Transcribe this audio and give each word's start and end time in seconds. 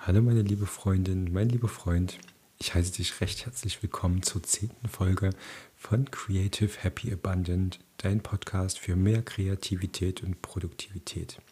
Hallo 0.00 0.22
meine 0.22 0.42
liebe 0.42 0.64
Freundin, 0.64 1.32
mein 1.32 1.48
lieber 1.48 1.68
Freund. 1.68 2.18
Ich 2.58 2.72
heiße 2.72 2.92
dich 2.92 3.20
recht 3.20 3.44
herzlich 3.44 3.82
willkommen 3.82 4.22
zur 4.22 4.42
zehnten 4.42 4.88
Folge 4.88 5.30
von 5.76 6.10
Creative 6.10 6.70
Happy 6.80 7.12
Abundant, 7.12 7.80
dein 7.98 8.22
Podcast 8.22 8.78
für 8.78 8.96
mehr 8.96 9.22
Kreativität 9.22 10.22
und 10.22 10.40
Produktivität. 10.40 11.42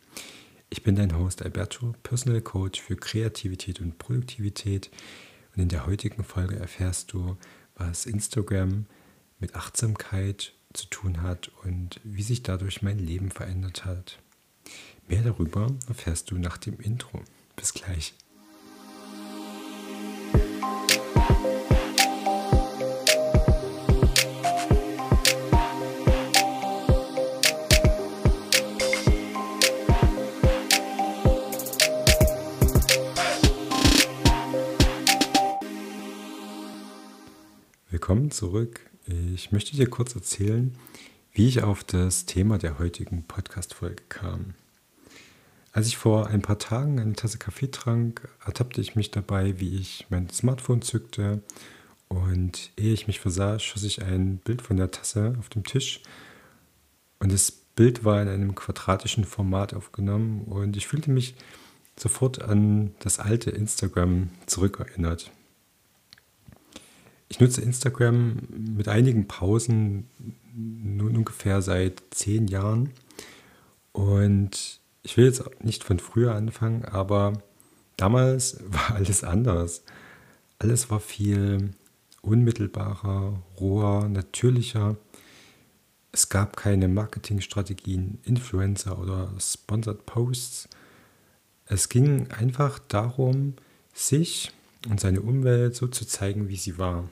Ich 0.71 0.85
bin 0.85 0.95
dein 0.95 1.19
Host 1.19 1.43
Alberto, 1.43 1.95
Personal 2.03 2.41
Coach 2.41 2.81
für 2.81 2.97
Kreativität 2.97 3.81
und 3.81 3.99
Produktivität. 3.99 4.91
Und 5.55 5.63
in 5.63 5.69
der 5.69 5.85
heutigen 5.85 6.25
Folge 6.25 6.57
erfährst 6.57 7.13
du, 7.13 7.37
was 7.75 8.07
Instagram 8.07 8.87
mit 9.39 9.55
Achtsamkeit 9.55 10.55
zu 10.73 10.87
tun 10.87 11.21
hat 11.21 11.51
und 11.65 12.01
wie 12.05 12.23
sich 12.23 12.43
dadurch 12.43 12.81
mein 12.81 13.01
Leben 13.01 13.31
verändert 13.31 13.85
hat. 13.85 14.19
Mehr 15.09 15.23
darüber 15.23 15.75
erfährst 15.89 16.31
du 16.31 16.39
nach 16.39 16.57
dem 16.57 16.79
Intro. 16.81 17.23
Bis 17.57 17.75
gleich. 17.75 18.15
Willkommen 37.97 38.31
zurück. 38.31 38.81
Ich 39.35 39.53
möchte 39.53 39.75
dir 39.75 39.89
kurz 39.89 40.15
erzählen, 40.15 40.77
wie 41.33 41.49
ich 41.49 41.63
auf 41.63 41.83
das 41.83 42.27
Thema 42.27 42.59
der 42.59 42.79
heutigen 42.79 43.23
Podcast-Folge 43.23 44.03
kam. 44.11 44.53
Als 45.73 45.87
ich 45.87 45.97
vor 45.97 46.27
ein 46.27 46.43
paar 46.43 46.59
Tagen 46.59 47.01
eine 47.01 47.15
Tasse 47.15 47.39
Kaffee 47.39 47.71
trank, 47.71 48.29
ertappte 48.45 48.83
ich 48.83 48.97
mich 48.97 49.13
dabei, 49.13 49.61
wie 49.61 49.79
ich 49.79 50.05
mein 50.11 50.29
Smartphone 50.29 50.83
zückte 50.83 51.41
und 52.09 52.71
ehe 52.77 52.93
ich 52.93 53.07
mich 53.07 53.19
versah, 53.19 53.59
schoss 53.59 53.83
ich 53.83 54.03
ein 54.03 54.37
Bild 54.45 54.61
von 54.61 54.77
der 54.77 54.91
Tasse 54.91 55.35
auf 55.39 55.49
dem 55.49 55.65
Tisch 55.65 56.03
und 57.19 57.33
das 57.33 57.51
Bild 57.51 58.05
war 58.05 58.21
in 58.21 58.29
einem 58.29 58.55
quadratischen 58.55 59.25
Format 59.25 59.73
aufgenommen 59.73 60.43
und 60.45 60.77
ich 60.77 60.87
fühlte 60.87 61.11
mich 61.11 61.35
sofort 61.99 62.43
an 62.43 62.95
das 62.99 63.21
alte 63.21 63.51
Instagram 63.53 64.29
zurückerinnert. 64.45 65.31
Ich 67.37 67.41
nutze 67.41 67.61
Instagram 67.61 68.39
mit 68.49 68.89
einigen 68.89 69.29
Pausen 69.29 70.07
nun 70.55 71.19
ungefähr 71.19 71.61
seit 71.61 72.03
zehn 72.09 72.49
Jahren. 72.49 72.95
Und 73.93 74.81
ich 75.03 75.19
will 75.19 75.27
jetzt 75.27 75.45
nicht 75.63 75.85
von 75.85 75.99
früher 75.99 76.35
anfangen, 76.35 76.87
aber 76.87 77.35
damals 77.99 78.57
war 78.69 78.95
alles 78.95 79.23
anders. 79.23 79.83
Alles 80.59 80.89
war 80.89 80.99
viel 80.99 81.73
unmittelbarer, 82.23 83.43
roher, 83.61 84.09
natürlicher. 84.09 84.97
Es 86.13 86.31
gab 86.31 86.57
keine 86.57 86.89
Marketingstrategien, 86.89 88.19
Influencer 88.25 88.99
oder 88.99 89.31
Sponsored 89.39 90.07
Posts. 90.07 90.71
Es 91.67 91.91
ging 91.91 92.31
einfach 92.31 92.79
darum, 92.79 93.57
sich 93.93 94.53
und 94.89 95.01
seine 95.01 95.21
Umwelt 95.21 95.77
so 95.77 95.87
zu 95.87 96.07
zeigen, 96.07 96.49
wie 96.49 96.57
sie 96.57 96.79
war. 96.79 97.11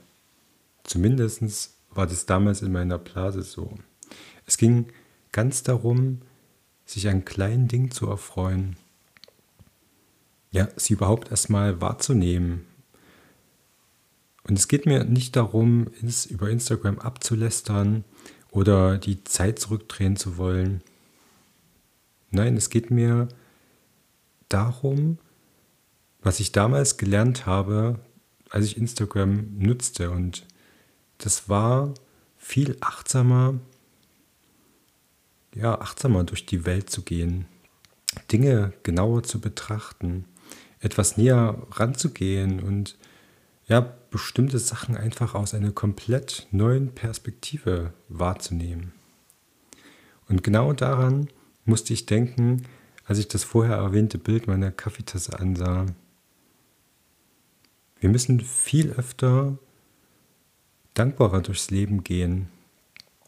Zumindest 0.84 1.74
war 1.90 2.06
das 2.06 2.26
damals 2.26 2.62
in 2.62 2.72
meiner 2.72 2.98
Blase 2.98 3.42
so. 3.42 3.76
Es 4.46 4.56
ging 4.58 4.86
ganz 5.32 5.62
darum, 5.62 6.20
sich 6.84 7.08
an 7.08 7.24
kleinen 7.24 7.68
Dingen 7.68 7.90
zu 7.90 8.06
erfreuen. 8.06 8.76
Ja, 10.50 10.68
sie 10.76 10.92
überhaupt 10.92 11.30
erstmal 11.30 11.80
wahrzunehmen. 11.80 12.66
Und 14.46 14.58
es 14.58 14.68
geht 14.68 14.86
mir 14.86 15.04
nicht 15.04 15.36
darum, 15.36 15.88
ins, 16.00 16.26
über 16.26 16.50
Instagram 16.50 16.98
abzulästern 16.98 18.04
oder 18.50 18.98
die 18.98 19.24
Zeit 19.24 19.58
zurückdrehen 19.58 20.16
zu 20.16 20.36
wollen. 20.36 20.82
Nein, 22.30 22.56
es 22.56 22.68
geht 22.68 22.90
mir 22.90 23.28
darum, 24.48 25.18
was 26.22 26.40
ich 26.40 26.52
damals 26.52 26.98
gelernt 26.98 27.46
habe, 27.46 27.98
als 28.50 28.66
ich 28.66 28.76
Instagram 28.76 29.56
nutzte. 29.58 30.10
Und 30.10 30.46
das 31.24 31.48
war 31.48 31.94
viel 32.36 32.76
achtsamer, 32.80 33.58
ja, 35.54 35.80
achtsamer 35.80 36.24
durch 36.24 36.44
die 36.44 36.66
Welt 36.66 36.90
zu 36.90 37.00
gehen, 37.00 37.46
Dinge 38.30 38.74
genauer 38.82 39.22
zu 39.22 39.40
betrachten, 39.40 40.26
etwas 40.80 41.16
näher 41.16 41.56
ranzugehen 41.70 42.60
und 42.60 42.98
ja, 43.66 43.80
bestimmte 44.10 44.58
Sachen 44.58 44.98
einfach 44.98 45.34
aus 45.34 45.54
einer 45.54 45.72
komplett 45.72 46.46
neuen 46.50 46.94
Perspektive 46.94 47.94
wahrzunehmen. 48.10 48.92
Und 50.28 50.42
genau 50.42 50.74
daran 50.74 51.28
musste 51.64 51.94
ich 51.94 52.04
denken, 52.04 52.66
als 53.06 53.18
ich 53.18 53.28
das 53.28 53.44
vorher 53.44 53.76
erwähnte 53.76 54.18
Bild 54.18 54.46
meiner 54.46 54.70
Kaffeetasse 54.70 55.38
ansah. 55.38 55.86
Wir 57.98 58.10
müssen 58.10 58.40
viel 58.40 58.92
öfter 58.92 59.58
dankbarer 60.94 61.42
durchs 61.42 61.70
Leben 61.70 62.04
gehen, 62.04 62.48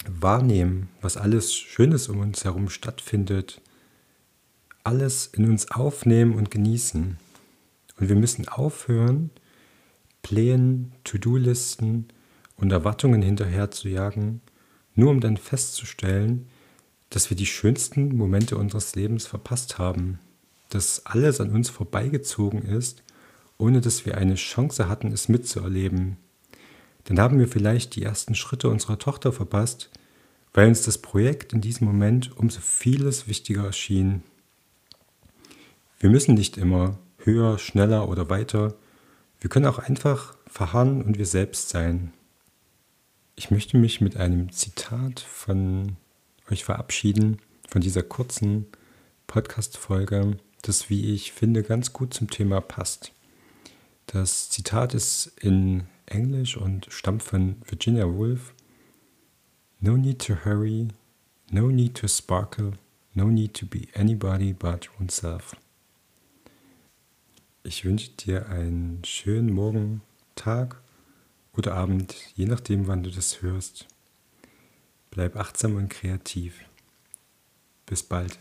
wahrnehmen, 0.09 0.89
was 1.01 1.17
alles 1.17 1.55
Schönes 1.55 2.09
um 2.09 2.21
uns 2.21 2.45
herum 2.45 2.69
stattfindet, 2.69 3.61
alles 4.85 5.27
in 5.27 5.49
uns 5.51 5.71
aufnehmen 5.71 6.35
und 6.35 6.51
genießen. 6.51 7.19
Und 7.99 8.09
wir 8.09 8.17
müssen 8.17 8.49
aufhören, 8.49 9.31
Plänen, 10.23 10.93
To-Do-Listen 11.05 12.07
und 12.57 12.73
Erwartungen 12.73 13.23
hinterher 13.23 13.71
zu 13.71 13.89
jagen, 13.89 14.41
nur 14.95 15.11
um 15.11 15.21
dann 15.21 15.37
festzustellen, 15.37 16.47
dass 17.11 17.31
wir 17.31 17.37
die 17.37 17.47
schönsten 17.47 18.17
Momente 18.17 18.57
unseres 18.57 18.95
Lebens 18.95 19.27
verpasst 19.27 19.79
haben, 19.79 20.19
dass 20.71 21.05
alles 21.07 21.41
an 21.41 21.51
uns 21.51 21.71
vorbeigezogen 21.71 22.63
ist 22.63 23.03
ohne 23.59 23.81
dass 23.81 24.05
wir 24.05 24.19
eine 24.19 24.35
Chance 24.35 24.89
hatten, 24.89 25.13
es 25.13 25.29
mitzuerleben. 25.29 26.17
Dann 27.07 27.21
haben 27.21 27.39
wir 27.39 27.49
vielleicht 27.49 27.95
die 27.95 28.03
ersten 28.03 28.35
Schritte 28.35 28.69
unserer 28.69 28.99
Tochter 28.99 29.33
verpasst, 29.33 29.91
weil 30.53 30.69
uns 30.69 30.83
das 30.83 30.99
Projekt 30.99 31.53
in 31.53 31.61
diesem 31.61 31.87
Moment 31.87 32.37
umso 32.37 32.61
vieles 32.61 33.29
wichtiger 33.29 33.65
erschien. 33.65 34.23
Wir 35.99 36.11
müssen 36.11 36.35
nicht 36.35 36.57
immer 36.57 36.99
höher, 37.19 37.59
schneller 37.59 38.09
oder 38.09 38.29
weiter. 38.29 38.75
Wir 39.41 39.49
können 39.49 39.67
auch 39.67 39.79
einfach 39.79 40.35
verharren 40.47 41.03
und 41.03 41.17
wir 41.17 41.27
selbst 41.27 41.69
sein. 41.69 42.13
Ich 43.37 43.51
möchte 43.51 43.77
mich 43.77 44.01
mit 44.01 44.17
einem 44.17 44.51
Zitat 44.51 45.21
von 45.21 45.97
euch 46.51 46.65
verabschieden, 46.65 47.39
von 47.69 47.83
dieser 47.83 48.03
kurzen 48.03 48.67
Podcast-Folge, 49.27 50.39
das, 50.63 50.91
wie 50.91 51.15
ich 51.15 51.33
finde, 51.33 51.63
ganz 51.63 51.93
gut 51.93 52.15
zum 52.15 52.31
Thema 52.31 52.61
passt. 52.61 53.13
Das 54.07 54.51
Zitat 54.51 54.95
ist 54.95 55.33
in 55.41 55.85
Englisch 56.07 56.57
und 56.57 56.87
stammt 56.91 57.23
von 57.23 57.57
Virginia 57.65 58.07
Woolf. 58.07 58.55
No 59.81 59.97
need 59.97 60.25
to 60.27 60.35
hurry, 60.45 60.89
no 61.51 61.69
need 61.69 61.95
to 61.97 62.09
sparkle, 62.09 62.73
no 63.15 63.27
need 63.27 63.55
to 63.55 63.67
be 63.67 63.89
anybody 63.95 64.53
but 64.53 64.89
oneself. 64.99 65.55
Ich 67.63 67.85
wünsche 67.85 68.11
dir 68.13 68.49
einen 68.49 69.05
schönen 69.05 69.53
Morgen, 69.53 70.03
Tag 70.37 70.81
oder 71.57 71.75
Abend, 71.75 72.15
je 72.35 72.47
nachdem, 72.47 72.87
wann 72.87 73.03
du 73.03 73.11
das 73.11 73.43
hörst. 73.43 73.87
Bleib 75.11 75.37
achtsam 75.37 75.77
und 75.77 75.89
kreativ. 75.89 76.61
Bis 77.87 78.03
bald. 78.03 78.39